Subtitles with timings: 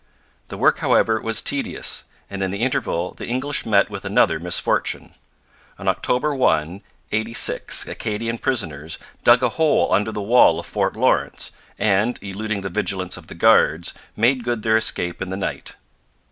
[0.47, 5.13] The work, however, was tedious, and in the interval the English met with another misfortune.
[5.77, 6.81] On October 1
[7.11, 12.61] eighty six Acadian prisoners dug a hole under the wall of Fort Lawrence and, eluding
[12.61, 15.75] the vigilance of the guards, made good their escape in the night.